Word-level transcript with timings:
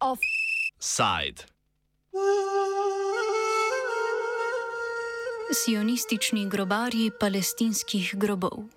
Offside. 0.00 1.44
Sionistični 5.52 6.48
grobarji 6.48 7.10
palestinskih 7.20 8.14
grobov. 8.14 8.75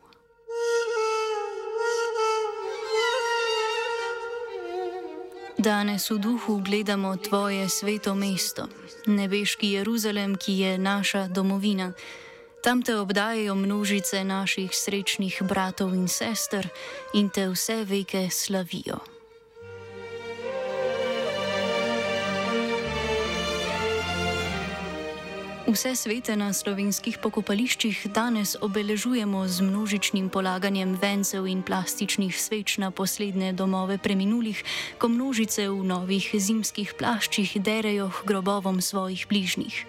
Danes 5.60 6.08
v 6.08 6.24
duhu 6.24 6.64
gledamo 6.64 7.20
tvoje 7.20 7.68
sveto 7.70 8.16
mesto, 8.16 8.72
nebeški 9.12 9.76
Jeruzalem, 9.76 10.40
ki 10.40 10.54
je 10.60 10.78
naša 10.78 11.28
domovina. 11.28 11.92
Tam 12.64 12.80
te 12.80 12.96
obdajajo 12.96 13.56
množice 13.56 14.24
naših 14.24 14.72
srečnih 14.72 15.44
bratov 15.44 15.92
in 15.92 16.08
sester 16.08 16.64
in 17.14 17.28
te 17.28 17.50
vse 17.52 17.84
veke 17.84 18.30
slavijo. 18.32 19.19
Vse 25.70 25.94
svete 25.94 26.34
na 26.34 26.50
slovenskih 26.50 27.20
pokopališčih 27.22 28.10
danes 28.10 28.56
obeležujemo 28.58 29.46
z 29.46 29.62
množičnim 29.62 30.30
polaganjem 30.34 30.96
vencev 30.98 31.46
in 31.46 31.62
plastičnih 31.62 32.34
sveč 32.34 32.82
na 32.82 32.90
poslednje 32.90 33.54
domove 33.54 34.00
preminulih, 34.02 34.64
ko 34.98 35.14
množice 35.14 35.70
v 35.70 35.86
novih 35.86 36.26
zimskih 36.34 36.98
plaščih 36.98 37.62
derejo 37.62 38.10
k 38.10 38.26
grobovom 38.26 38.82
svojih 38.82 39.30
bližnjih. 39.30 39.86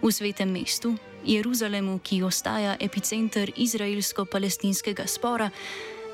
V 0.00 0.08
svetem 0.08 0.48
mestu, 0.48 0.96
Jeruzalemu, 1.20 2.00
ki 2.00 2.24
ostaja 2.24 2.72
epicenter 2.80 3.52
izraelsko-palestinskega 3.60 5.04
spora, 5.04 5.52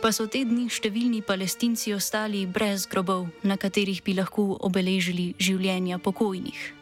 pa 0.02 0.10
so 0.10 0.26
te 0.26 0.42
dni 0.42 0.66
številni 0.66 1.22
palestinci 1.22 1.94
ostali 1.94 2.42
brez 2.42 2.90
grobov, 2.90 3.30
na 3.46 3.54
katerih 3.54 4.02
bi 4.02 4.18
lahko 4.18 4.58
obeležili 4.58 5.30
življenja 5.38 6.02
pokojnih. 6.02 6.79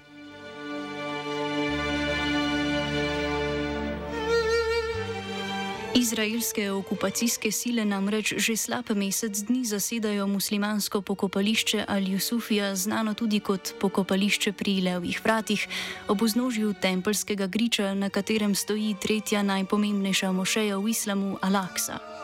Izraelske 6.08 6.70
okupacijske 6.72 7.50
sile 7.52 7.84
namreč 7.84 8.32
že 8.40 8.56
slab 8.56 8.88
mesec 8.96 9.42
dni 9.44 9.64
zasedajo 9.68 10.26
muslimansko 10.26 11.02
pokopališče 11.04 11.84
Al-Jusufija, 11.88 12.72
znano 12.74 13.12
tudi 13.14 13.40
kot 13.40 13.74
pokopališče 13.80 14.52
pri 14.52 14.80
Levih 14.80 15.20
vratih, 15.24 15.68
ob 16.08 16.22
vznožju 16.22 16.72
tempelskega 16.80 17.46
griča, 17.46 17.92
na 17.94 18.08
katerem 18.08 18.54
stoji 18.54 18.96
tretja 19.02 19.42
najpomembnejša 19.42 20.32
mošeja 20.32 20.78
v 20.80 20.88
islamu 20.88 21.36
Al-Aqsa. 21.42 22.17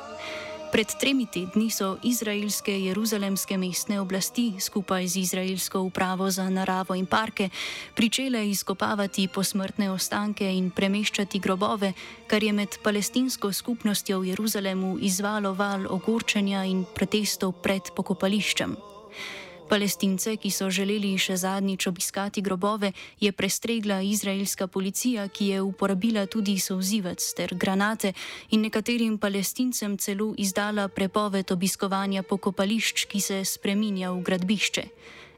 Pred 0.74 0.96
tremi 0.98 1.28
tedni 1.30 1.68
so 1.70 1.92
izraelske 2.02 2.72
jeruzalemske 2.74 3.54
mestne 3.62 4.00
oblasti 4.02 4.56
skupaj 4.58 5.06
z 5.06 5.20
izraelsko 5.20 5.80
upravo 5.86 6.26
za 6.30 6.48
naravo 6.50 6.96
in 6.98 7.06
parke 7.06 7.48
pričele 7.94 8.48
izkopavati 8.50 9.28
posmrtne 9.28 9.90
ostanke 9.90 10.48
in 10.50 10.72
premeščati 10.74 11.38
grobove, 11.38 11.92
kar 12.26 12.42
je 12.42 12.52
med 12.52 12.74
palestinsko 12.82 13.52
skupnostjo 13.52 14.18
v 14.18 14.32
Jeruzalemu 14.32 14.98
izvalo 14.98 15.54
val 15.54 15.86
ogorčenja 15.86 16.64
in 16.64 16.82
protestov 16.94 17.54
pred 17.62 17.94
pokopališčem. 17.94 18.74
Palestince, 19.68 20.36
ki 20.36 20.50
so 20.50 20.70
želeli 20.70 21.14
še 21.18 21.36
zadnjič 21.36 21.86
obiskati 21.86 22.42
grobove, 22.42 22.92
je 23.20 23.32
prestregla 23.32 24.00
izraelska 24.02 24.66
policija, 24.66 25.28
ki 25.28 25.46
je 25.46 25.62
uporabila 25.62 26.26
tudi 26.26 26.58
sozivec 26.58 27.24
ter 27.36 27.54
granate 27.54 28.12
in 28.50 28.60
nekaterim 28.60 29.18
palestincem 29.18 29.98
celo 29.98 30.34
izdala 30.38 30.88
prepoved 30.88 31.52
obiskovanja 31.52 32.22
pokopališč, 32.22 33.06
ki 33.08 33.20
se 33.20 33.44
spreminja 33.44 34.12
v 34.12 34.22
gradbišče. 34.22 34.88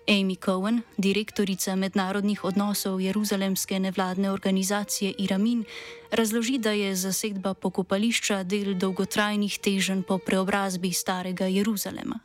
Amy 0.07 0.37
Cohen, 0.37 0.83
direktorica 0.99 1.75
mednarodnih 1.77 2.45
odnosov 2.45 3.01
Jeruzalemske 3.01 3.81
nevladne 3.81 4.31
organizacije 4.31 5.15
Iramin, 5.19 5.65
razloži, 6.11 6.59
da 6.59 6.71
je 6.71 6.95
zasedba 6.95 7.55
pokopališča 7.55 8.43
del 8.43 8.75
dolgotrajnih 8.79 9.59
teženj 9.59 10.03
po 10.07 10.19
preobrazbi 10.19 10.93
starega 10.93 11.47
Jeruzalema. 11.47 12.21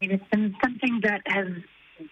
It's 0.00 0.22
been 0.30 0.54
something 0.62 1.00
that 1.02 1.22
has 1.26 1.48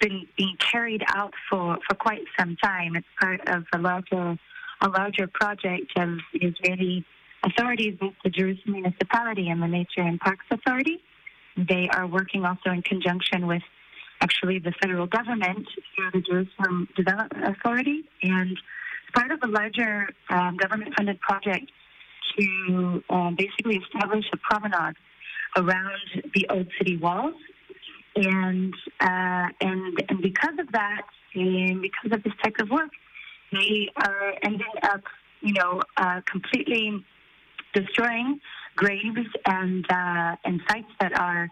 been 0.00 0.26
being 0.36 0.56
carried 0.58 1.04
out 1.14 1.32
for, 1.48 1.78
for 1.88 1.94
quite 1.94 2.22
some 2.36 2.56
time. 2.56 2.96
It's 2.96 3.06
part 3.20 3.40
of 3.48 3.64
a 3.72 3.78
larger 3.78 4.36
a 4.82 4.88
larger 4.88 5.26
project 5.26 5.92
of 5.96 6.18
Israeli 6.34 7.02
authorities 7.44 7.96
with 8.00 8.12
the 8.24 8.28
Jerusalem 8.28 8.72
municipality 8.72 9.48
and 9.48 9.62
the 9.62 9.68
Nature 9.68 10.02
and 10.02 10.20
Parks 10.20 10.44
Authority. 10.50 11.00
They 11.56 11.88
are 11.94 12.06
working 12.06 12.44
also 12.44 12.70
in 12.70 12.82
conjunction 12.82 13.46
with 13.46 13.62
actually 14.20 14.58
the 14.58 14.72
federal 14.82 15.06
government 15.06 15.66
through 15.94 16.10
the 16.12 16.20
Jerusalem 16.20 16.88
Development 16.94 17.56
Authority 17.56 18.04
and 18.22 18.50
it's 18.50 19.14
part 19.14 19.30
of 19.30 19.38
a 19.44 19.46
larger 19.46 20.08
um, 20.28 20.56
government 20.56 20.92
funded 20.96 21.20
project 21.20 21.70
to 22.38 23.02
um, 23.08 23.36
basically 23.38 23.76
establish 23.76 24.26
a 24.32 24.36
promenade 24.36 24.96
around 25.56 26.22
the 26.34 26.46
old 26.50 26.66
city 26.78 26.98
walls 26.98 27.34
and 28.16 28.74
uh, 29.00 29.48
and 29.60 30.02
and 30.08 30.22
because 30.22 30.58
of 30.58 30.72
that, 30.72 31.02
and 31.34 31.82
because 31.82 32.12
of 32.12 32.22
this 32.22 32.32
type 32.42 32.54
of 32.60 32.70
work, 32.70 32.90
they 33.52 33.88
are 33.96 34.34
ending 34.42 34.66
up, 34.82 35.02
you 35.40 35.52
know, 35.52 35.82
uh, 35.96 36.20
completely 36.30 37.04
destroying 37.74 38.40
graves 38.74 39.28
and 39.46 39.84
uh, 39.90 40.36
and 40.44 40.60
sites 40.68 40.88
that 41.00 41.18
are 41.18 41.48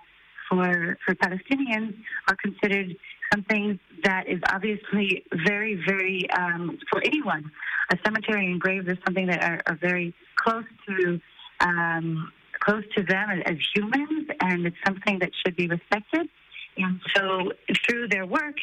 for 0.49 0.97
for 1.05 1.15
Palestinians 1.15 1.95
are 2.29 2.37
considered 2.43 2.97
something 3.33 3.79
that 4.05 4.29
is 4.29 4.41
obviously 4.51 5.25
very 5.47 5.83
very 5.87 6.29
um, 6.31 6.79
for 6.91 7.03
anyone. 7.05 7.51
A 7.93 7.97
cemetery 8.05 8.47
and 8.47 8.61
graves 8.61 8.89
is 8.89 8.97
something 9.05 9.27
that 9.27 9.43
are, 9.45 9.61
are 9.67 9.79
very 9.81 10.15
close 10.37 10.65
to. 10.89 11.21
Um, 11.61 12.33
close 12.61 12.85
to 12.97 13.03
them 13.03 13.43
as 13.45 13.57
humans, 13.75 14.27
and 14.41 14.67
it's 14.67 14.77
something 14.87 15.19
that 15.19 15.31
should 15.45 15.55
be 15.55 15.67
respected. 15.67 16.29
And 16.77 17.01
so 17.15 17.53
through 17.87 18.09
their 18.09 18.27
work, 18.27 18.57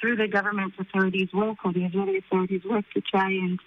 through 0.00 0.16
the 0.16 0.28
government 0.28 0.74
authorities' 0.78 1.32
work 1.32 1.58
or 1.64 1.72
the 1.72 1.84
Israeli 1.84 2.18
authorities' 2.18 2.64
work 2.64 2.84
to 2.94 3.00
try 3.00 3.30
and 3.30 3.58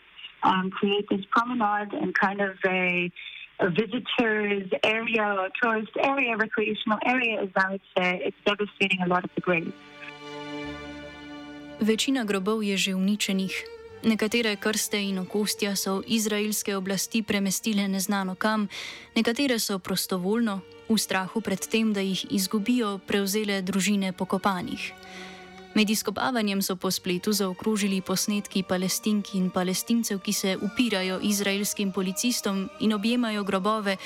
um, 0.44 0.70
create 0.72 1.08
this 1.10 1.22
promenade 1.32 1.94
and 1.94 2.14
kind 2.16 2.42
of 2.42 2.56
a, 2.66 3.12
a 3.60 3.70
visitors 3.70 4.70
area 4.84 5.24
or 5.24 5.50
tourist 5.62 5.92
area, 6.02 6.38
recreational 6.38 7.00
area, 7.06 7.44
is 7.44 7.50
I 7.56 7.72
would 7.72 7.82
say 7.98 8.22
it's 8.24 8.38
devastating 8.46 9.02
a 9.02 9.08
lot 9.08 9.24
of 9.24 9.32
the 9.36 9.42
graves. 9.42 9.74
Večina 11.80 12.28
grobov 12.28 12.60
je 12.60 12.76
že 12.76 12.92
uničenih. 12.92 13.79
Nekatere 14.04 14.56
krste 14.56 15.02
in 15.04 15.20
okostja 15.20 15.76
so 15.76 16.02
izraelske 16.08 16.76
oblasti 16.76 17.20
premestile 17.24 17.88
neznano 17.88 18.36
kam, 18.36 18.68
nekatere 19.16 19.60
so 19.60 19.80
prostovoljno, 19.80 20.62
v 20.90 20.98
strahu 20.98 21.42
pred 21.42 21.60
tem, 21.68 21.94
da 21.94 22.00
jih 22.02 22.26
izgubijo, 22.32 22.98
prevzele 23.08 23.62
družine 23.62 24.14
pokopanih. 24.14 24.94
Med 25.76 25.90
izkopavanjem 25.90 26.62
so 26.62 26.76
po 26.76 26.92
spletu 26.92 27.34
zaokrožili 27.34 28.02
posnetki 28.02 28.64
palestink 28.64 29.36
in 29.36 29.52
palestincev, 29.52 30.24
ki 30.24 30.34
se 30.34 30.56
upirajo 30.58 31.20
izraelskim 31.22 31.92
policistom 31.92 32.70
in 32.80 32.94
objemajo 32.94 33.44
grobove, 33.44 33.98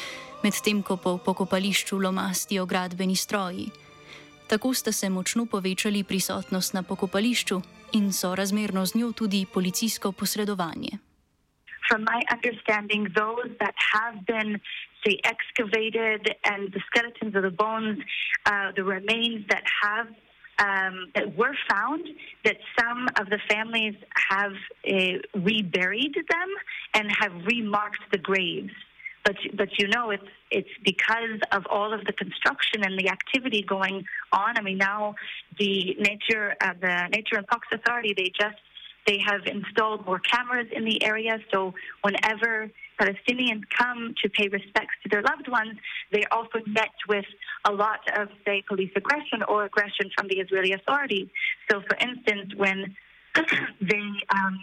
medtem 0.44 0.82
ko 0.84 0.98
po 0.98 1.18
pokopališču 1.18 2.02
lomastijo 2.02 2.66
gradbeni 2.66 3.16
stroji. 3.16 3.70
Tako 4.48 4.74
sta 4.74 4.92
se 4.92 5.10
močno 5.10 5.46
povečali 5.46 6.04
prisotnost 6.04 6.74
na 6.74 6.84
pokopališču 6.84 7.62
in 7.94 8.14
so 8.14 8.36
razmerno 8.36 8.86
z 8.86 8.98
njo 8.98 9.12
tudi 9.12 9.46
policijsko 9.54 10.12
posredovanje. 10.12 10.98
From 11.90 12.02
my 12.02 12.20
understanding, 12.36 13.08
those 13.14 13.50
that 13.60 13.76
have 13.94 14.18
been 14.26 14.60
say, 15.06 15.20
excavated 15.24 16.22
and 16.52 16.72
the 16.72 16.82
skeletons 16.88 17.36
of 17.36 17.44
the 17.44 17.56
bones, 17.64 18.00
uh, 18.46 18.72
the 18.76 18.84
remains 18.84 19.46
that 19.50 19.66
have 19.84 20.08
um, 20.60 21.12
that 21.16 21.36
were 21.36 21.56
found, 21.70 22.08
that 22.46 22.58
some 22.80 23.08
of 23.20 23.30
the 23.30 23.40
families 23.50 23.96
have 24.30 24.54
uh, 24.88 25.18
reburied 25.34 26.16
them 26.16 26.50
and 26.94 27.06
have 27.20 27.34
remarked 27.46 28.04
the 28.12 28.20
graves. 28.20 28.72
But 29.24 29.36
but 29.56 29.70
you 29.80 29.88
know 29.88 30.10
it's 30.12 30.24
it's 30.52 30.70
because 30.84 31.40
of 31.52 31.66
all 31.70 31.94
of 31.94 32.06
the 32.06 32.14
construction 32.14 32.84
and 32.84 33.00
the 33.00 33.10
activity 33.10 33.62
going 33.62 34.06
on. 34.32 34.58
I 34.58 34.62
mean 34.62 34.78
now 34.78 35.16
the 35.58 35.96
nature 36.00 36.56
uh, 36.62 36.74
the 36.80 37.08
Nature 37.12 37.38
and 37.38 37.48
Parks 37.48 37.70
Authority 37.72 38.14
they 38.16 38.32
just 38.38 38.60
they 39.06 39.20
have 39.26 39.46
installed 39.46 40.06
more 40.06 40.20
cameras 40.20 40.68
in 40.72 40.86
the 40.86 41.04
area, 41.04 41.38
so 41.52 41.74
whenever 42.02 42.72
Palestinians 43.00 43.64
come 43.78 44.14
to 44.22 44.30
pay 44.30 44.48
respects 44.48 44.96
to 45.04 45.10
their 45.10 45.22
loved 45.22 45.48
ones, 45.50 45.78
they're 46.12 46.32
also 46.32 46.60
met 46.68 46.94
with 47.10 47.26
a 47.66 47.72
lot 47.72 48.00
of, 48.18 48.30
say, 48.46 48.64
police 48.68 48.92
aggression 48.96 49.44
or 49.48 49.66
aggression 49.66 50.10
from 50.16 50.28
the 50.28 50.36
Israeli 50.40 50.74
authorities. 50.74 51.28
So, 51.70 51.82
for 51.82 51.98
instance, 51.98 52.54
when 52.56 52.96
they 53.82 54.10
um, 54.30 54.60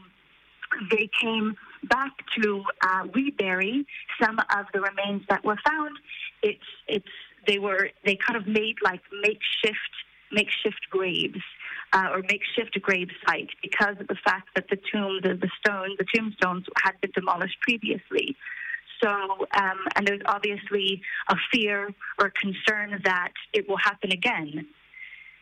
they 0.90 1.10
came 1.20 1.56
back 1.84 2.12
to 2.42 2.62
uh, 2.82 3.06
rebury 3.14 3.86
some 4.22 4.38
of 4.38 4.66
the 4.72 4.80
remains 4.80 5.22
that 5.28 5.44
were 5.44 5.58
found. 5.66 5.96
It's 6.42 6.58
it's 6.88 7.06
they 7.46 7.58
were 7.58 7.90
they 8.04 8.16
kind 8.16 8.36
of 8.36 8.46
made 8.46 8.76
like 8.82 9.00
makeshift 9.22 9.94
makeshift 10.32 10.88
graves 10.90 11.42
uh, 11.92 12.08
or 12.12 12.22
makeshift 12.22 12.80
grave 12.82 13.08
site 13.26 13.50
because 13.62 13.96
of 13.98 14.06
the 14.06 14.16
fact 14.24 14.48
that 14.54 14.66
the 14.70 14.78
tomb 14.92 15.20
the, 15.22 15.34
the 15.34 15.50
stone 15.60 15.96
the 15.98 16.06
tombstones 16.14 16.64
had 16.82 17.00
been 17.00 17.10
demolished 17.14 17.60
previously. 17.62 18.36
So, 19.02 19.08
um, 19.08 19.78
and 19.96 20.06
there's 20.06 20.20
obviously 20.26 21.00
a 21.30 21.36
fear 21.50 21.88
or 22.20 22.30
concern 22.38 23.00
that 23.04 23.32
it 23.54 23.66
will 23.66 23.78
happen 23.78 24.12
again 24.12 24.66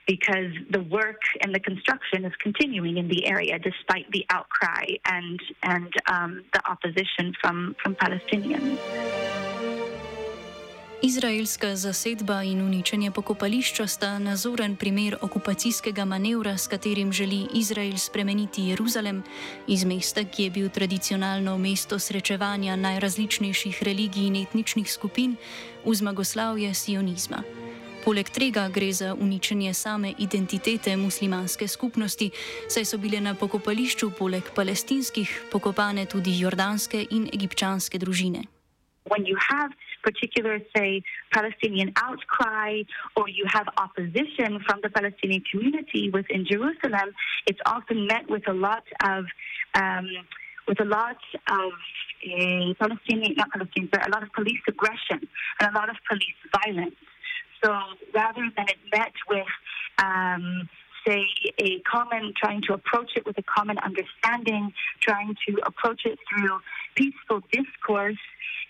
because 0.08 0.52
the 0.70 0.82
work 0.96 1.22
and 1.42 1.54
the 1.54 1.60
construction 1.60 2.24
is 2.24 2.32
continuing 2.42 2.96
in 2.96 3.06
the 3.08 3.26
area 3.34 3.58
despite 3.58 4.06
the 4.16 4.24
outcry 4.36 4.86
and 5.04 5.38
and 5.62 5.92
um, 6.14 6.30
the 6.54 6.62
opposition 6.72 7.26
from 7.40 7.76
from 7.80 7.94
Palestinians. 7.94 8.78
Izraelska 11.02 11.76
zasedba 11.76 12.42
in 12.42 12.60
uničenje 12.60 13.10
pokopališča 13.10 13.86
sta 13.86 14.18
nazoren 14.18 14.76
primer 14.76 15.16
okupacijskega 15.20 16.04
manevra, 16.04 16.56
s 16.58 16.66
katerim 16.66 17.12
želi 17.12 17.46
Izrael 17.54 17.96
spremeniti 17.96 18.62
Jeruzalem 18.62 19.22
iz 19.66 19.84
mesta, 19.84 20.24
ki 20.24 20.42
je 20.42 20.50
bil 20.50 20.68
tradicionalno 20.68 21.58
mesto 21.58 21.98
srečevanja 21.98 22.76
najrazličnejših 22.76 23.82
religij 23.82 24.26
in 24.26 24.36
etničnih 24.36 24.92
skupin, 24.92 25.36
v 25.84 25.94
zmagoslavje 25.94 26.74
sionizma. 26.74 27.57
Poleg 28.08 28.30
tega 28.32 28.62
gre 28.72 28.88
za 28.92 29.14
uničenje 29.14 29.74
same 29.74 30.10
identitete 30.18 30.96
muslimanske 30.96 31.68
skupnosti, 31.68 32.30
saj 32.72 32.84
so 32.88 32.98
bile 32.98 33.18
na 33.20 33.34
pokopališču 33.34 34.06
poleg 34.18 34.48
palestinskih 34.56 35.28
pokopane 35.52 36.06
tudi 36.12 36.32
jordanske 36.40 37.02
in 37.16 37.26
egipčanske 37.36 37.98
družine. 38.04 38.40
When 39.12 39.28
you 39.30 39.36
have 39.50 39.76
particular, 40.08 40.56
say, 40.74 41.02
Palestinian 41.36 41.92
outcry 42.06 42.72
or 43.16 43.28
you 43.28 43.44
have 43.56 43.68
opposition 43.76 44.56
from 44.64 44.80
the 44.80 44.88
Palestinian 44.88 45.44
community 45.50 46.08
within 46.08 46.46
Jerusalem, 46.52 47.12
it's 47.44 47.60
often 47.66 48.06
met 48.06 48.24
with 48.30 48.48
a 48.48 48.56
lot 48.66 48.86
of 49.12 49.20
um, 49.80 50.08
with 50.68 50.80
a 50.80 50.88
lot 50.98 51.20
of 51.60 51.70
uh, 52.24 52.72
Palestinian, 52.80 53.34
not 53.36 53.52
Palestinian, 53.52 53.90
but 53.92 54.00
a 54.08 54.10
lot 54.14 54.22
of 54.22 54.32
police 54.32 54.64
aggression 54.66 55.20
and 55.60 55.64
a 55.72 55.74
lot 55.78 55.88
of 55.92 55.96
police 56.08 56.40
violence. 56.56 56.96
So 57.62 57.70
rather 58.14 58.48
than 58.56 58.66
it 58.68 58.78
met 58.92 59.12
with, 59.28 59.46
um, 59.98 60.68
say, 61.06 61.26
a 61.58 61.80
common, 61.80 62.32
trying 62.36 62.62
to 62.68 62.74
approach 62.74 63.12
it 63.16 63.26
with 63.26 63.38
a 63.38 63.42
common 63.42 63.78
understanding, 63.78 64.72
trying 65.00 65.34
to 65.48 65.56
approach 65.64 66.02
it 66.04 66.18
through 66.28 66.60
peaceful 66.94 67.42
discourse 67.52 68.18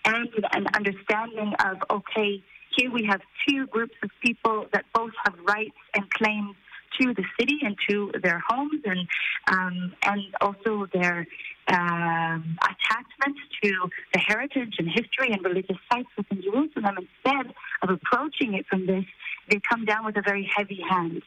and 0.05 0.29
an 0.53 0.67
understanding 0.75 1.55
of, 1.65 1.79
okay, 1.91 2.43
here 2.77 2.91
we 2.91 3.05
have 3.05 3.21
two 3.47 3.67
groups 3.67 3.95
of 4.03 4.11
people 4.23 4.67
that 4.73 4.85
both 4.95 5.13
have 5.25 5.35
rights 5.47 5.77
and 5.95 6.09
claims 6.11 6.55
to 7.01 7.15
the 7.15 7.25
city 7.39 7.59
and 7.63 7.77
to 7.89 8.11
their 8.23 8.43
homes 8.49 8.83
and 8.85 9.07
um, 9.49 9.93
and 10.05 10.23
also 10.41 10.87
their 10.93 11.27
um, 11.69 12.59
attachments 12.63 13.41
to 13.63 13.91
the 14.13 14.19
heritage 14.19 14.75
and 14.79 14.89
history 14.89 15.31
and 15.33 15.45
religious 15.45 15.77
sites 15.93 16.09
within 16.17 16.43
Jerusalem. 16.43 16.97
Instead 16.99 17.55
of 17.89 17.99
approaching 18.03 18.55
it 18.55 18.67
from 18.67 18.87
this, 18.87 19.05
they 19.51 19.61
come 19.69 19.85
down 19.85 20.05
with 20.05 20.17
a 20.17 20.23
very 20.23 20.49
heavy 20.55 20.81
hand. 20.89 21.23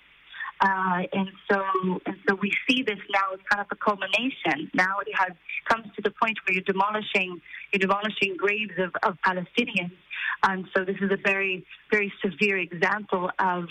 Uh, 0.61 1.01
and 1.11 1.29
so, 1.49 1.63
and 2.05 2.15
so 2.29 2.35
we 2.35 2.51
see 2.69 2.83
this 2.83 2.99
now 3.09 3.33
as 3.33 3.39
kind 3.49 3.61
of 3.61 3.67
a 3.71 3.75
culmination. 3.75 4.69
Now 4.75 4.99
it 4.99 5.07
has 5.15 5.31
comes 5.67 5.87
to 5.95 6.01
the 6.03 6.11
point 6.11 6.37
where 6.45 6.53
you're 6.53 6.63
demolishing, 6.63 7.41
you're 7.71 7.79
demolishing 7.79 8.37
graves 8.37 8.73
of, 8.77 8.91
of 9.01 9.17
Palestinians. 9.25 9.95
And 10.43 10.65
so 10.75 10.85
this 10.85 10.97
is 11.01 11.11
a 11.11 11.17
very, 11.23 11.65
very 11.91 12.13
severe 12.23 12.57
example 12.57 13.31
of, 13.39 13.65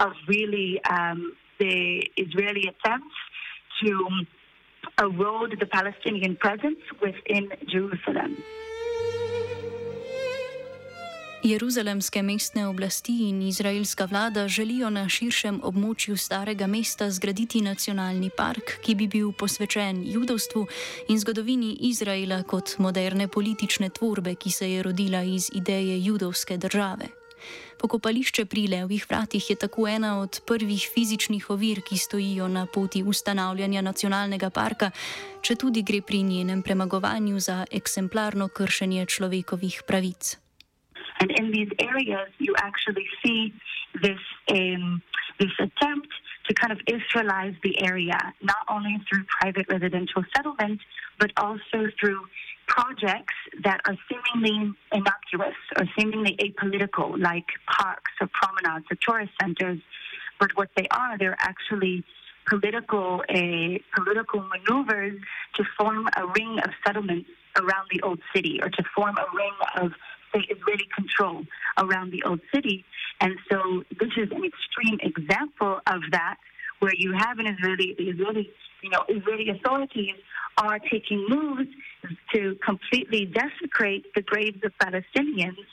of 0.00 0.12
really 0.28 0.82
um, 0.84 1.34
the 1.58 2.06
Israeli 2.16 2.68
attempts 2.68 3.14
to 3.82 4.06
erode 5.00 5.56
the 5.58 5.66
Palestinian 5.66 6.36
presence 6.36 6.80
within 7.00 7.50
Jerusalem. 7.68 8.36
Jeruzalemske 11.44 12.22
mestne 12.22 12.68
oblasti 12.68 13.12
in 13.28 13.42
izraelska 13.42 14.04
vlada 14.04 14.48
želijo 14.48 14.88
na 14.90 15.08
širšem 15.08 15.58
območju 15.62 16.16
starega 16.16 16.66
mesta 16.66 17.10
zgraditi 17.10 17.60
nacionalni 17.60 18.30
park, 18.36 18.78
ki 18.80 18.94
bi 18.94 19.06
bil 19.06 19.32
posvečen 19.32 19.98
judovstvu 20.06 20.62
in 21.08 21.18
zgodovini 21.20 21.76
Izraela 21.90 22.42
kot 22.42 22.78
moderne 22.78 23.28
politične 23.28 23.90
tvorbe, 23.90 24.34
ki 24.34 24.50
se 24.50 24.70
je 24.70 24.82
rodila 24.82 25.20
iz 25.22 25.50
ideje 25.52 26.04
judovske 26.04 26.56
države. 26.56 27.10
Pokopališče 27.78 28.44
pri 28.44 28.66
Levih 28.66 29.04
vratih 29.10 29.50
je 29.50 29.56
tako 29.56 29.88
ena 29.88 30.20
od 30.20 30.40
prvih 30.46 30.88
fizičnih 30.94 31.50
ovir, 31.50 31.82
ki 31.88 31.98
stojijo 31.98 32.48
na 32.48 32.66
poti 32.66 33.02
ustanavljanja 33.02 33.82
nacionalnega 33.82 34.50
parka, 34.50 34.90
če 35.42 35.54
tudi 35.54 35.82
gre 35.82 36.00
pri 36.00 36.22
njenem 36.22 36.62
premagovanju 36.62 37.40
za 37.40 37.66
eksemplarno 37.70 38.48
kršenje 38.48 39.06
človekovih 39.06 39.82
pravic. 39.86 40.43
And 41.20 41.30
in 41.32 41.50
these 41.50 41.68
areas, 41.78 42.28
you 42.38 42.54
actually 42.58 43.06
see 43.24 43.52
this, 44.02 44.18
um, 44.50 45.02
this 45.38 45.52
attempt 45.58 46.08
to 46.46 46.54
kind 46.54 46.72
of 46.72 46.78
Israelize 46.86 47.56
the 47.62 47.82
area, 47.82 48.18
not 48.42 48.64
only 48.68 48.98
through 49.08 49.24
private 49.40 49.66
residential 49.68 50.24
settlement, 50.34 50.80
but 51.18 51.30
also 51.36 51.88
through 51.98 52.20
projects 52.66 53.34
that 53.62 53.80
are 53.86 53.96
seemingly 54.08 54.74
innocuous 54.92 55.56
or 55.78 55.84
seemingly 55.98 56.36
apolitical, 56.36 57.20
like 57.20 57.46
parks 57.66 58.12
or 58.20 58.28
promenades 58.32 58.86
or 58.90 58.96
tourist 59.06 59.32
centers. 59.40 59.80
But 60.38 60.50
what 60.56 60.68
they 60.76 60.86
are, 60.90 61.16
they're 61.18 61.36
actually 61.38 62.04
political 62.46 63.22
uh, 63.28 63.78
political 63.94 64.44
maneuvers 64.44 65.18
to 65.54 65.64
form 65.78 66.06
a 66.16 66.26
ring 66.26 66.58
of 66.62 66.70
settlements 66.86 67.30
around 67.56 67.88
the 67.90 68.02
old 68.02 68.20
city 68.34 68.60
or 68.62 68.68
to 68.68 68.82
form 68.94 69.16
a 69.16 69.36
ring 69.36 69.54
of 69.76 69.92
Israeli 70.40 70.88
control 70.94 71.42
around 71.78 72.12
the 72.12 72.22
old 72.24 72.40
city. 72.54 72.84
And 73.20 73.34
so 73.50 73.84
this 74.00 74.10
is 74.16 74.30
an 74.30 74.44
extreme 74.44 74.98
example 75.02 75.80
of 75.86 76.00
that 76.10 76.36
where 76.80 76.94
you 76.96 77.12
have 77.16 77.38
an 77.38 77.46
Israeli 77.46 77.94
the 77.96 78.10
Israeli 78.10 78.50
you 78.82 78.90
know 78.90 79.04
Israeli 79.08 79.48
authorities 79.50 80.16
are 80.58 80.78
taking 80.78 81.26
moves 81.28 81.68
to 82.32 82.56
completely 82.64 83.26
desecrate 83.26 84.04
the 84.14 84.22
graves 84.22 84.58
of 84.64 84.72
Palestinians. 84.78 85.66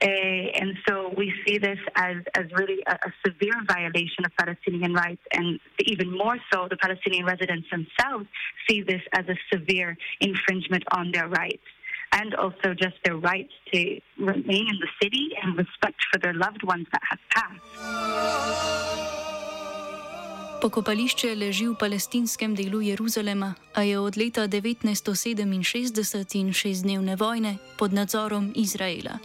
Uh, 0.00 0.06
and 0.06 0.74
so 0.86 1.12
we 1.16 1.32
see 1.44 1.58
this 1.58 1.78
as, 1.96 2.16
as 2.36 2.44
really 2.52 2.78
a, 2.86 2.92
a, 2.92 3.12
severe 3.26 3.60
violation 3.66 4.24
of 4.24 4.30
Palestinian 4.38 4.94
rights, 4.94 5.22
and 5.32 5.58
even 5.86 6.16
more 6.16 6.36
so, 6.52 6.68
the 6.70 6.76
Palestinian 6.76 7.26
residents 7.26 7.66
themselves 7.68 8.26
see 8.68 8.80
this 8.80 9.02
as 9.12 9.24
a 9.28 9.34
severe 9.52 9.96
infringement 10.20 10.84
on 10.92 11.10
their 11.10 11.26
rights, 11.26 11.64
and 12.12 12.34
also 12.34 12.74
just 12.74 12.96
their 13.04 13.16
rights 13.16 13.54
to 13.72 14.00
remain 14.18 14.64
in 14.72 14.78
the 14.80 14.90
city 15.02 15.26
and 15.42 15.56
respect 15.56 16.00
for 16.10 16.18
their 16.18 16.34
loved 16.34 16.62
ones 16.62 16.86
that 16.92 17.02
have 17.10 17.20
passed. 17.34 17.64
Pokopališče 20.58 21.34
leži 21.38 21.68
v 21.70 21.74
palestinskem 21.78 22.54
delu 22.58 22.80
Jeruzalema, 22.82 23.54
a 23.74 23.82
je 23.82 23.98
od 23.98 24.16
leta 24.18 24.48
1967 24.48 26.34
in 26.40 26.52
šestdnevne 26.52 27.16
vojne 27.16 27.56
pod 27.78 27.92
nadzorom 27.92 28.52
Izraela. 28.56 29.18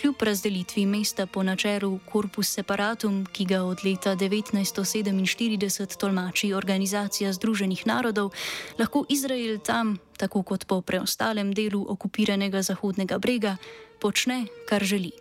Kljub 0.00 0.22
razdelitvi 0.22 0.86
mesta 0.86 1.26
po 1.26 1.42
načelu 1.42 1.98
Corpus 2.12 2.48
Separatum, 2.48 3.26
ki 3.32 3.44
ga 3.44 3.62
od 3.62 3.78
leta 3.84 4.16
1947 4.16 5.98
tolmači 6.00 6.54
Organizacija 6.54 7.32
Združenih 7.32 7.86
narodov, 7.86 8.32
lahko 8.78 9.04
Izrael 9.08 9.58
tam, 9.58 9.98
tako 10.20 10.42
kot 10.44 10.66
po 10.68 10.80
preostalem 10.84 11.52
delu 11.56 11.80
okupiranega 11.94 12.60
Zahodnega 12.62 13.18
brega, 13.18 13.56
počne, 14.02 14.44
kar 14.68 14.84
želi. 14.84 15.12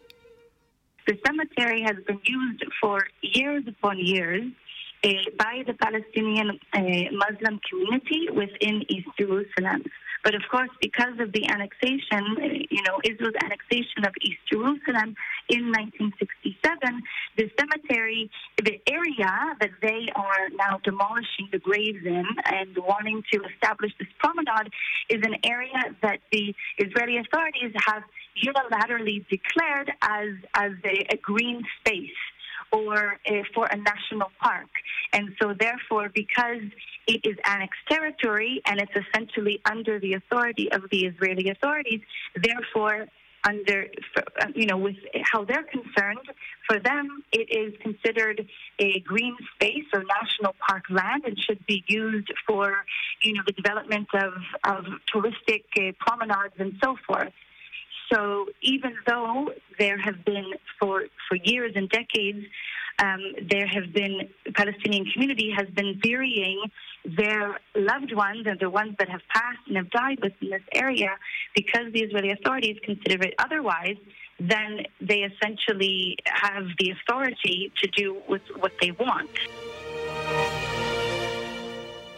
The 1.07 1.15
cemetery 1.25 1.81
has 1.81 1.97
been 2.05 2.21
used 2.27 2.61
for 2.79 3.07
years 3.23 3.63
upon 3.65 3.97
years. 3.97 4.43
By 5.37 5.63
the 5.65 5.73
Palestinian 5.73 6.59
uh, 6.73 6.79
Muslim 7.11 7.59
community 7.69 8.27
within 8.31 8.83
East 8.89 9.07
Jerusalem. 9.17 9.83
But 10.23 10.35
of 10.35 10.41
course, 10.51 10.69
because 10.81 11.17
of 11.19 11.31
the 11.31 11.47
annexation, 11.47 12.23
uh, 12.37 12.45
you 12.69 12.83
know, 12.83 12.99
Israel's 13.05 13.35
annexation 13.41 14.03
of 14.05 14.13
East 14.21 14.39
Jerusalem 14.51 15.15
in 15.47 15.71
1967, 15.71 17.03
the 17.37 17.49
cemetery, 17.57 18.29
the 18.57 18.81
area 18.87 19.55
that 19.61 19.71
they 19.81 20.09
are 20.15 20.49
now 20.55 20.79
demolishing 20.83 21.47
the 21.51 21.59
graves 21.59 22.05
in 22.05 22.25
and 22.45 22.77
wanting 22.77 23.23
to 23.31 23.39
establish 23.53 23.93
this 23.97 24.09
promenade, 24.19 24.71
is 25.09 25.21
an 25.23 25.37
area 25.45 25.95
that 26.01 26.19
the 26.31 26.53
Israeli 26.77 27.17
authorities 27.17 27.71
have 27.87 28.03
unilaterally 28.35 29.25
declared 29.29 29.91
as 30.01 30.29
as 30.53 30.71
a, 30.83 31.13
a 31.13 31.17
green 31.17 31.63
space 31.79 32.19
or 32.71 33.17
uh, 33.27 33.31
for 33.53 33.65
a 33.67 33.77
national 33.77 34.31
park. 34.41 34.69
And 35.13 35.29
so, 35.41 35.53
therefore, 35.59 36.09
because 36.13 36.61
it 37.07 37.21
is 37.23 37.35
annexed 37.45 37.79
territory 37.89 38.61
and 38.65 38.79
it's 38.79 38.91
essentially 38.95 39.59
under 39.65 39.99
the 39.99 40.13
authority 40.13 40.71
of 40.71 40.83
the 40.91 41.05
Israeli 41.05 41.49
authorities, 41.49 42.01
therefore, 42.35 43.07
under, 43.43 43.87
you 44.53 44.65
know, 44.65 44.77
with 44.77 44.95
how 45.23 45.45
they're 45.45 45.63
concerned, 45.63 46.19
for 46.67 46.79
them 46.79 47.23
it 47.31 47.47
is 47.49 47.73
considered 47.81 48.47
a 48.79 48.99
green 48.99 49.35
space 49.55 49.85
or 49.93 50.03
national 50.21 50.55
park 50.67 50.83
land 50.89 51.23
and 51.25 51.39
should 51.39 51.65
be 51.65 51.83
used 51.87 52.31
for, 52.45 52.85
you 53.23 53.33
know, 53.33 53.41
the 53.45 53.53
development 53.53 54.07
of, 54.13 54.33
of 54.65 54.85
touristic 55.13 55.63
uh, 55.77 55.91
promenades 55.99 56.55
and 56.59 56.73
so 56.83 56.97
forth. 57.07 57.31
So 58.11 58.47
even 58.61 58.95
though 59.07 59.49
there 59.77 59.97
have 59.97 60.25
been 60.25 60.53
for, 60.79 61.05
for 61.27 61.35
years 61.35 61.73
and 61.75 61.89
decades, 61.89 62.45
um, 63.01 63.21
there 63.49 63.67
have 63.67 63.93
been 63.93 64.29
Palestinian 64.53 65.05
community 65.05 65.51
has 65.55 65.67
been 65.69 65.99
burying 66.01 66.61
their 67.05 67.59
loved 67.75 68.13
ones 68.13 68.45
and 68.45 68.59
the 68.59 68.69
ones 68.69 68.95
that 68.99 69.09
have 69.09 69.21
passed 69.33 69.59
and 69.67 69.77
have 69.77 69.89
died 69.89 70.19
within 70.21 70.49
this 70.49 70.61
area 70.73 71.11
because 71.55 71.91
the 71.93 72.01
Israeli 72.01 72.31
authorities 72.31 72.77
consider 72.83 73.23
it 73.23 73.35
otherwise. 73.39 73.95
Then 74.39 74.85
they 75.01 75.23
essentially 75.23 76.17
have 76.25 76.65
the 76.77 76.91
authority 76.91 77.71
to 77.81 77.87
do 77.87 78.21
with 78.27 78.41
what 78.57 78.73
they 78.81 78.91
want. 78.91 79.29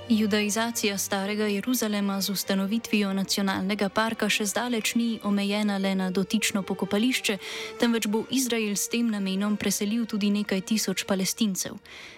Judaizacija 0.10 0.98
starega 0.98 1.46
Jeruzalema 1.46 2.22
z 2.22 2.30
ustanovitvijo 2.30 3.14
nacionalnega 3.14 3.90
parka 3.90 4.30
še 4.30 4.46
zdaleč 4.46 4.96
ni 4.96 5.20
omejena 5.24 5.78
le 5.78 5.96
na 5.96 6.10
dotično 6.12 6.64
pokopališče, 6.64 7.38
temveč 7.80 8.08
bo 8.08 8.26
Izrael 8.30 8.76
s 8.76 8.90
tem 8.90 9.08
namenom 9.08 9.58
preselil 9.58 10.06
tudi 10.06 10.30
nekaj 10.30 10.62
tisoč 10.62 11.06
palestincev. 11.08 11.78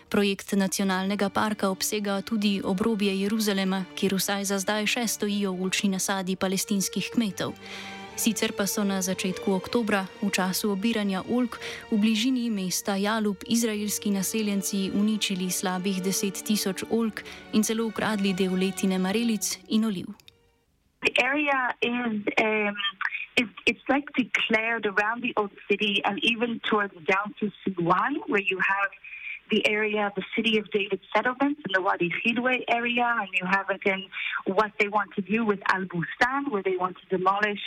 Projekt 0.10 0.54
nacionalnega 0.54 1.30
parka 1.30 1.70
obsega 1.70 2.22
tudi 2.22 2.62
obrobje 2.63 3.13
Jeruzalema, 3.22 3.86
kjer 3.96 4.16
vsaj 4.16 4.46
za 4.46 4.60
zdaj 4.60 4.88
še 4.88 5.08
stojijo 5.08 5.52
ulčni 5.52 5.90
nasadi 5.94 6.36
palestinskih 6.36 7.12
kmetov. 7.13 7.54
Sicer 8.15 8.53
pa 8.53 8.70
so 8.70 8.86
na 8.86 9.01
začetku 9.01 9.50
oktobra, 9.50 10.05
v 10.22 10.29
času 10.29 10.70
obiranja 10.70 11.25
Ulk, 11.25 11.58
v 11.89 11.98
bližini 11.98 12.46
mesta 12.53 12.93
Jalub 12.93 13.41
izraelski 13.50 14.13
naseljenci 14.13 14.93
uničili 14.93 15.50
slabih 15.50 15.98
deset 15.98 16.38
tisoč 16.46 16.86
Ulk 16.93 17.25
in 17.58 17.65
celo 17.65 17.89
ukradli 17.89 18.38
del 18.38 18.53
letine 18.53 19.01
marelic 19.01 19.58
in 19.74 19.89
oliv. 19.89 20.13
It's, 23.34 23.50
it's 23.65 23.82
like 23.89 24.05
declared 24.13 24.86
around 24.86 25.25
the 25.25 25.34
old 25.36 25.50
city 25.65 26.05
and 26.05 26.22
even 26.22 26.62
towards 26.70 26.93
down 27.10 27.34
to 27.41 27.50
Siwan, 27.65 28.22
where 28.29 28.46
you 28.46 28.62
have 28.62 28.93
the 29.52 29.68
area, 29.68 30.12
the 30.16 30.24
city 30.36 30.58
of 30.58 30.70
David 30.72 31.00
settlements 31.16 31.62
in 31.66 31.72
the 31.74 31.82
Wadi 31.82 32.12
Khidwe 32.26 32.64
area, 32.68 33.16
and 33.20 33.30
you 33.34 33.46
have 33.46 33.70
again 33.70 34.06
what 34.46 34.72
they 34.80 34.88
want 34.88 35.12
to 35.16 35.22
do 35.22 35.46
with 35.46 35.60
Al 35.70 35.86
Bustan, 35.86 36.52
where 36.52 36.64
they 36.64 36.78
want 36.78 36.98
to 36.98 37.18
demolish, 37.18 37.62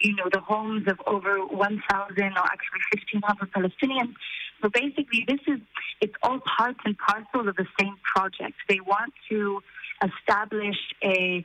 you 0.00 0.14
know, 0.16 0.28
the 0.32 0.40
homes 0.40 0.86
of 0.88 1.00
over 1.06 1.38
1,000 1.38 1.52
or 1.56 2.38
actually 2.38 2.80
1,500 3.22 3.52
Palestinians. 3.52 4.14
So 4.62 4.68
basically, 4.68 5.24
this 5.26 5.40
is 5.46 5.60
it's 6.00 6.14
all 6.22 6.40
parts 6.58 6.80
and 6.84 6.96
parcels 6.98 7.46
of 7.48 7.56
the 7.56 7.66
same 7.78 7.96
project. 8.14 8.56
They 8.68 8.80
want 8.80 9.12
to 9.30 9.62
establish 10.02 10.76
a 11.02 11.44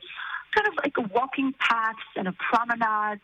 kind 0.55 0.67
of 0.67 0.73
like 0.83 0.93
a 0.97 1.13
walking 1.13 1.53
paths 1.59 1.99
and 2.15 2.27
a 2.27 2.33
promenade 2.33 3.19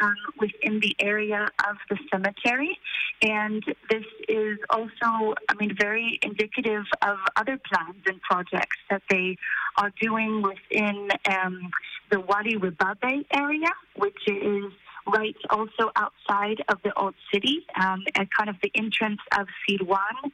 um, 0.00 0.16
within 0.38 0.80
the 0.80 0.94
area 0.98 1.48
of 1.68 1.76
the 1.88 1.98
cemetery. 2.10 2.78
And 3.22 3.62
this 3.88 4.04
is 4.28 4.58
also, 4.70 5.34
I 5.48 5.54
mean, 5.58 5.76
very 5.78 6.18
indicative 6.22 6.84
of 7.02 7.18
other 7.36 7.58
plans 7.72 8.02
and 8.06 8.20
projects 8.22 8.78
that 8.90 9.02
they 9.08 9.36
are 9.78 9.92
doing 10.00 10.42
within 10.42 11.08
um, 11.28 11.70
the 12.10 12.20
Wadi 12.20 12.56
Ribabe 12.56 13.24
area, 13.32 13.70
which 13.96 14.18
is 14.26 14.72
right 15.06 15.36
also 15.50 15.90
outside 15.96 16.62
of 16.68 16.78
the 16.84 16.92
old 16.94 17.14
city 17.32 17.66
um, 17.80 18.04
at 18.14 18.28
kind 18.30 18.48
of 18.48 18.56
the 18.62 18.70
entrance 18.74 19.20
of 19.38 19.46
Sirwan 19.68 20.30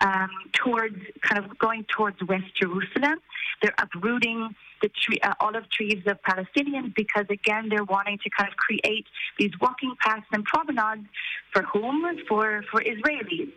um, 0.00 0.30
towards 0.52 0.96
kind 1.20 1.44
of 1.44 1.58
going 1.58 1.84
towards 1.84 2.16
West 2.28 2.50
Jerusalem. 2.60 3.20
They're 3.62 3.74
uprooting 3.78 4.54
the 4.82 4.88
tree, 4.88 5.18
uh, 5.22 5.34
olive 5.40 5.68
trees 5.70 6.02
of 6.06 6.18
Palestinians 6.22 6.94
because, 6.94 7.26
again, 7.30 7.68
they're 7.70 7.84
wanting 7.84 8.18
to 8.24 8.30
kind 8.36 8.48
of 8.48 8.56
create 8.56 9.06
these 9.38 9.52
walking 9.60 9.94
paths 10.04 10.26
and 10.32 10.44
promenades 10.44 11.06
for 11.52 11.62
whom? 11.62 12.04
For, 12.28 12.62
for 12.70 12.80
Israelis. 12.80 13.52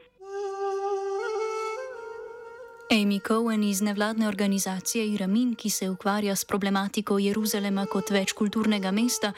Amy 2.91 3.19
Cohen 3.19 3.63
iz 3.63 3.81
nevladne 3.81 4.27
organizacije 4.27 5.13
Iramin, 5.13 5.55
ki 5.55 5.69
se 5.69 5.89
ukvarja 5.89 6.35
s 6.35 6.45
problematiko 6.45 7.19
Jeruzalema 7.19 7.85
kot 7.85 8.09
večkulturnega 8.09 8.91
mesta, 8.91 9.33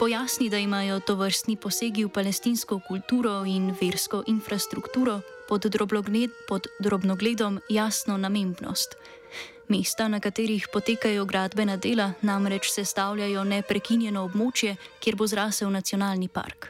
pojasni, 0.00 0.48
da 0.50 0.58
imajo 0.58 1.00
to 1.00 1.14
vrstni 1.14 1.56
posegi 1.56 2.04
v 2.04 2.08
palestinsko 2.08 2.80
kulturo 2.88 3.44
in 3.44 3.74
versko 3.80 4.22
infrastrukturo 4.26 5.20
pod, 5.48 5.66
pod 6.48 6.66
drobnogledom 6.80 7.60
jasno 7.68 8.16
namembnost. 8.16 8.96
Mesta, 9.68 10.08
na 10.08 10.20
katerih 10.20 10.68
potekajo 10.72 11.24
gradbena 11.24 11.76
dela, 11.76 12.12
namreč 12.22 12.68
sestavljajo 12.68 13.44
neprekinjeno 13.44 14.24
območje, 14.28 14.76
kjer 15.00 15.16
bo 15.16 15.26
zrasel 15.26 15.72
nacionalni 15.72 16.28
park. 16.28 16.68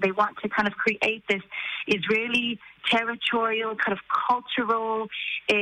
They 0.00 0.12
want 0.12 0.38
to 0.42 0.48
kind 0.48 0.68
of 0.68 0.74
create 0.78 1.24
this 1.26 1.42
Israeli 1.86 2.60
territorial, 2.90 3.74
kind 3.74 3.98
of 3.98 4.02
cultural 4.28 5.08
uh, 5.50 5.56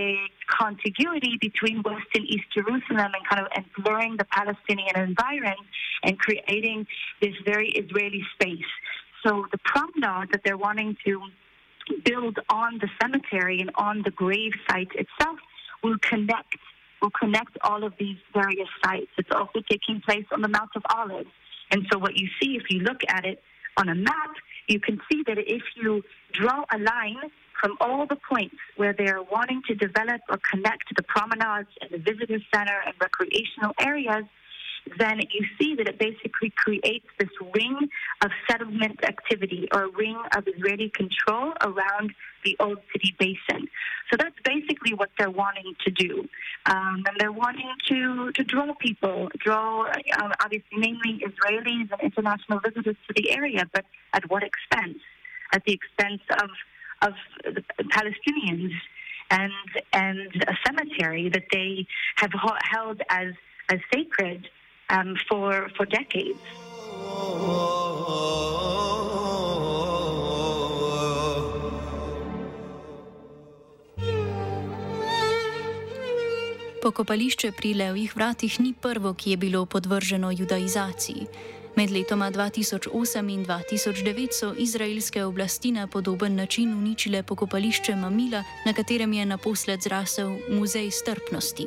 contiguity 0.60 1.38
between 1.40 1.82
West 1.82 2.10
and 2.14 2.25
East 2.28 2.48
Jerusalem 2.52 3.10
and 3.16 3.25
kind 3.30 3.40
of 3.40 3.48
and 3.56 3.64
blurring 3.78 4.16
the 4.18 4.25
Palestinian 4.25 4.96
environment 4.96 5.64
and 6.02 6.18
creating 6.18 6.86
this 7.22 7.34
very 7.44 7.70
Israeli 7.70 8.22
space. 8.34 8.72
So 9.22 9.46
the 9.50 9.58
promenade 9.64 10.28
that 10.32 10.42
they're 10.44 10.58
wanting 10.68 10.96
to 11.06 11.22
build 12.05 12.38
on 12.49 12.78
the 12.78 12.88
cemetery 13.00 13.61
and 13.61 13.71
on 13.76 14.02
the 14.02 14.11
grave 14.11 14.52
site 14.69 14.90
itself 14.95 15.38
will 15.83 15.99
connect 16.00 16.57
will 17.02 17.11
connect 17.11 17.59
all 17.62 17.85
of 17.85 17.93
these 17.99 18.16
various 18.33 18.69
sites. 18.83 19.11
It's 19.19 19.31
also 19.31 19.61
taking 19.71 20.00
place 20.00 20.25
on 20.33 20.40
the 20.40 20.49
Mount 20.49 20.71
of 20.76 20.83
Olives. 20.88 21.28
And 21.71 21.87
so 21.93 21.99
what 21.99 22.16
you 22.16 22.28
see 22.40 22.57
if 22.57 22.71
you 22.71 22.81
look 22.81 23.02
at 23.09 23.26
it 23.26 23.43
on 23.76 23.90
a 23.90 23.95
map, 23.95 24.31
you 24.66 24.81
can 24.81 24.99
see 25.11 25.23
that 25.26 25.37
if 25.38 25.62
you 25.76 26.02
draw 26.33 26.64
a 26.73 26.78
line 26.78 27.19
from 27.61 27.76
all 27.81 28.07
the 28.07 28.16
points 28.16 28.57
where 28.76 28.93
they're 28.93 29.23
wanting 29.23 29.62
to 29.69 29.75
develop 29.75 30.21
or 30.28 30.38
connect 30.50 30.95
the 30.97 31.02
promenades 31.02 31.69
and 31.81 31.90
the 31.90 31.99
visitor 31.99 32.38
center 32.55 32.81
and 32.87 32.95
recreational 33.00 33.73
areas, 33.81 34.25
then 34.99 35.21
you 35.31 35.47
see 35.59 35.75
that 35.75 35.88
it 35.88 35.99
basically 35.99 36.52
creates 36.57 37.07
this 37.19 37.28
ring 37.55 37.88
of 38.23 38.31
settlement 38.49 39.02
activity 39.05 39.69
or 39.73 39.85
a 39.85 39.88
ring 39.88 40.19
of 40.37 40.47
Israeli 40.47 40.90
control 40.90 41.52
around 41.61 42.12
the 42.45 42.57
old 42.61 42.78
city 42.93 43.14
basin. 43.19 43.66
So 44.11 44.16
that's 44.16 44.37
basically 44.45 44.95
what 44.95 45.11
they're 45.19 45.31
wanting 45.31 45.75
to 45.85 45.90
do. 45.90 46.28
Um, 46.66 47.02
and 47.09 47.16
they're 47.19 47.33
wanting 47.33 47.71
to, 47.88 48.33
to 48.33 48.45
draw 48.45 48.75
people, 48.75 49.28
draw 49.38 49.87
uh, 49.87 50.28
obviously 50.40 50.78
mainly 50.78 51.23
Israelis 51.25 51.90
and 51.90 52.00
international 52.00 52.61
visitors 52.61 52.97
to 53.09 53.14
the 53.14 53.33
area, 53.33 53.69
but 53.73 53.85
at 54.12 54.31
what 54.31 54.43
expense? 54.45 54.99
At 55.52 55.64
the 55.64 55.73
expense 55.73 56.23
of, 56.43 56.50
of 57.02 57.14
the 57.45 57.85
Palestinians 57.85 58.73
and, 59.31 59.52
and 59.93 60.45
a 60.47 60.55
cemetery 60.64 61.28
that 61.31 61.45
they 61.50 61.87
have 62.16 62.31
held 62.71 63.02
as, 63.09 63.33
as 63.69 63.81
sacred 63.93 64.49
um, 64.90 65.16
for, 65.28 65.71
for 65.76 65.87
decades. 65.87 66.40
Pokopališče 76.83 77.50
pri 77.52 77.75
Levih 77.75 78.12
vratih 78.16 78.61
ni 78.61 78.71
prvo, 78.83 79.14
ki 79.14 79.31
je 79.31 79.37
bilo 79.37 79.66
podvrženo 79.66 80.31
judaizaciji. 80.31 81.26
Med 81.76 81.90
letoma 81.90 82.30
2008 82.30 83.28
in 83.28 83.45
2009 83.45 84.33
so 84.33 84.54
izraelske 84.56 85.25
oblasti 85.25 85.73
na 85.73 85.87
podoben 85.87 86.35
način 86.35 86.73
uničile 86.75 87.23
pokopališče 87.23 87.97
Mamila, 87.97 88.45
na 88.66 88.73
katerem 88.73 89.12
je 89.12 89.26
naposled 89.26 89.83
zrasel 89.83 90.37
muzej 90.50 90.90
strpnosti. 90.90 91.66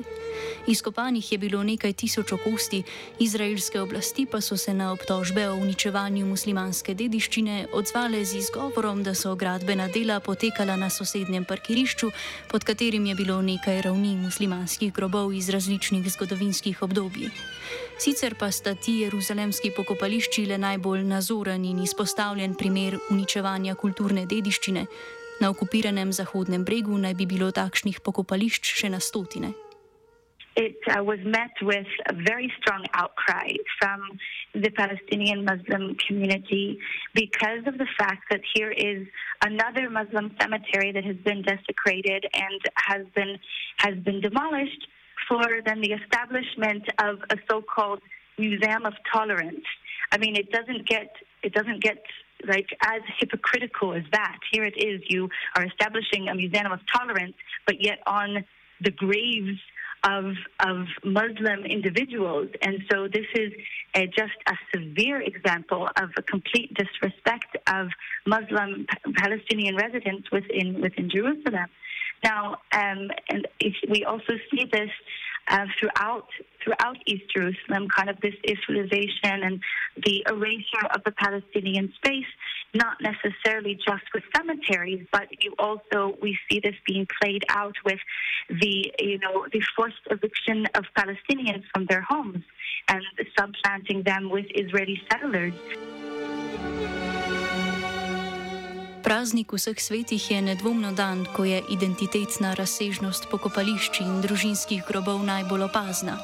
Izkopanih 0.67 1.31
je 1.31 1.37
bilo 1.37 1.63
nekaj 1.63 1.93
tisoč 1.93 2.31
okosti, 2.31 2.83
izraelske 3.19 3.81
oblasti 3.81 4.25
pa 4.25 4.41
so 4.41 4.57
se 4.57 4.73
na 4.73 4.91
obtožbe 4.91 5.49
o 5.49 5.55
uničevanju 5.55 6.25
muslimanske 6.25 6.93
dediščine 6.93 7.67
odzvale 7.73 8.25
z 8.25 8.37
izgovorom, 8.37 9.03
da 9.03 9.13
so 9.13 9.35
gradbena 9.35 9.87
dela 9.87 10.19
potekala 10.19 10.75
na 10.75 10.89
sosednjem 10.89 11.45
parkirišču, 11.45 12.11
pod 12.51 12.63
katerim 12.63 13.05
je 13.05 13.15
bilo 13.15 13.41
nekaj 13.41 13.81
ravni 13.81 14.15
muslimanskih 14.15 14.93
grobov 14.93 15.33
iz 15.33 15.49
različnih 15.49 16.11
zgodovinskih 16.11 16.81
obdobij. 16.81 17.29
Sicer 17.99 18.35
pa 18.39 18.51
sta 18.51 18.75
ti 18.75 18.91
jeruzalemski 18.91 19.71
pokopališči 19.75 19.98
le 20.47 20.57
najbolj 20.57 21.03
nazoren 21.03 21.65
in 21.65 21.79
izpostavljen 21.83 22.55
primer 22.55 22.97
uničevanja 23.11 23.75
kulturne 23.75 24.25
dediščine. 24.25 24.85
Na 25.41 25.49
okupiranem 25.49 26.13
Zahodnem 26.13 26.65
bregu 26.65 26.97
naj 26.97 27.13
bi 27.13 27.25
bilo 27.25 27.51
takšnih 27.51 27.99
pokopališč 28.03 28.75
še 28.79 28.89
na 28.89 28.99
stotine. 28.99 29.53
it 30.59 30.77
uh, 30.91 31.01
was 31.03 31.19
met 31.23 31.51
with 31.61 31.87
a 32.07 32.13
very 32.13 32.51
strong 32.59 32.83
outcry 32.93 33.49
from 33.79 33.99
the 34.53 34.69
Palestinian 34.71 35.45
Muslim 35.45 35.95
community 36.05 36.77
because 37.13 37.63
of 37.65 37.77
the 37.77 37.87
fact 37.97 38.23
that 38.29 38.41
here 38.53 38.71
is 38.71 39.07
another 39.41 39.89
Muslim 39.89 40.35
cemetery 40.41 40.91
that 40.91 41.05
has 41.05 41.15
been 41.17 41.41
desecrated 41.43 42.25
and 42.33 42.61
has 42.75 43.03
been 43.15 43.39
has 43.77 43.95
been 44.07 44.19
demolished 44.19 44.83
for 45.27 45.45
then 45.65 45.79
the 45.81 45.93
establishment 45.93 46.83
of 47.07 47.19
a 47.29 47.37
so-called 47.49 48.01
museum 48.39 48.85
of 48.85 48.93
tolerance. 49.11 49.65
I 50.11 50.17
mean, 50.17 50.35
it 50.35 50.51
doesn't 50.51 50.87
get 50.87 51.11
it 51.43 51.53
doesn't 51.53 51.81
get 51.83 52.03
like 52.47 52.67
as 52.85 53.01
hypocritical 53.19 53.93
as 53.93 54.03
that. 54.11 54.37
Here 54.51 54.63
it 54.63 54.77
is: 54.77 55.01
you 55.07 55.29
are 55.55 55.65
establishing 55.65 56.27
a 56.29 56.35
museum 56.35 56.71
of 56.71 56.79
tolerance, 56.91 57.35
but 57.65 57.83
yet 57.83 57.99
on 58.07 58.45
the 58.81 58.91
graves 58.91 59.59
of 60.03 60.33
of 60.65 60.87
Muslim 61.03 61.65
individuals, 61.65 62.47
and 62.61 62.79
so 62.91 63.07
this 63.07 63.25
is 63.35 63.51
a, 63.95 64.07
just 64.07 64.37
a 64.47 64.53
severe 64.73 65.21
example 65.21 65.89
of 65.97 66.09
a 66.17 66.21
complete 66.21 66.73
disrespect 66.73 67.57
of 67.67 67.89
Muslim 68.25 68.85
Palestinian 69.17 69.75
residents 69.75 70.31
within 70.31 70.81
within 70.81 71.09
Jerusalem. 71.09 71.67
Now, 72.23 72.57
um, 72.73 73.09
and 73.29 73.47
we 73.89 74.03
also 74.03 74.33
see 74.51 74.65
this 74.71 74.89
uh, 75.49 75.65
throughout 75.79 76.27
throughout 76.63 76.97
East 77.05 77.23
Jerusalem, 77.33 77.87
kind 77.87 78.09
of 78.09 78.19
this 78.21 78.35
Israelization 78.45 79.45
and 79.45 79.61
the 80.05 80.25
erasure 80.27 80.85
of 80.93 81.03
the 81.05 81.11
Palestinian 81.11 81.91
space, 81.95 82.27
not 82.73 82.97
necessarily 83.01 83.75
just 83.75 84.03
with 84.13 84.23
cemeteries, 84.35 85.05
but 85.11 85.27
you 85.43 85.53
also 85.57 86.17
we 86.21 86.37
see 86.49 86.59
this 86.59 86.75
being 86.85 87.07
played 87.21 87.43
out 87.49 87.75
with 87.85 87.99
the 88.49 88.93
you 88.99 89.17
know 89.19 89.45
the 89.51 89.61
forced 89.75 90.05
eviction 90.11 90.67
of 90.75 90.83
Palestinians 90.97 91.63
from 91.73 91.85
their 91.85 92.01
homes 92.01 92.43
and 92.87 93.03
subplanting 93.37 94.05
them 94.05 94.29
with 94.29 94.45
Israeli 94.53 95.01
settlers. 95.09 95.53
Praznik 99.09 99.49
vseh 99.53 99.73
svetih 99.81 100.21
je 100.31 100.37
nedvomno 100.41 100.91
dan, 100.93 101.25
ko 101.33 101.41
je 101.41 101.63
identitetna 101.73 102.53
razsežnost 102.53 103.25
pokopališč 103.33 104.05
in 104.05 104.21
družinskih 104.21 104.85
grobov 104.85 105.25
najbolj 105.25 105.65
opazna. 105.65 106.19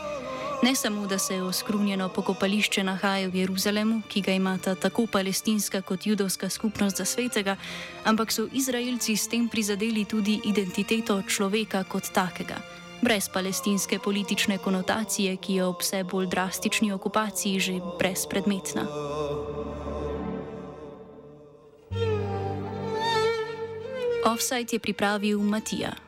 Ne 0.61 0.75
samo, 0.77 1.07
da 1.09 1.17
se 1.17 1.41
oskrunjeno 1.41 2.09
pokopališče 2.13 2.83
nahaja 2.85 3.25
v 3.33 3.41
Jeruzalemu, 3.41 4.03
ki 4.05 4.21
ga 4.21 4.37
imata 4.37 4.75
tako 4.75 5.07
palestinska 5.09 5.81
kot 5.81 6.05
judovska 6.05 6.49
skupnost 6.49 7.01
za 7.01 7.05
svetega, 7.05 7.57
ampak 8.05 8.29
so 8.31 8.45
Izraelci 8.53 9.17
s 9.17 9.33
tem 9.33 9.49
prizadeli 9.49 10.05
tudi 10.05 10.37
identiteto 10.45 11.17
človeka 11.25 11.83
kot 11.89 12.13
takega, 12.13 12.61
brez 13.01 13.33
palestinske 13.33 13.97
politične 13.97 14.61
konotacije, 14.61 15.37
ki 15.41 15.57
je 15.57 15.65
ob 15.65 15.81
vse 15.81 16.03
bolj 16.03 16.29
drastični 16.29 16.93
okupaciji 16.93 17.59
že 17.59 17.81
brezpredmetna. 17.97 18.85
Offside 24.25 24.73
je 24.73 24.79
pripravil 24.79 25.39
Matija. 25.39 26.04